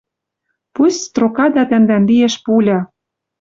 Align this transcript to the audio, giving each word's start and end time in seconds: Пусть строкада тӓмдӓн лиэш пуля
Пусть 0.75 1.03
строкада 1.07 1.63
тӓмдӓн 1.69 2.03
лиэш 2.09 2.33
пуля 2.43 2.79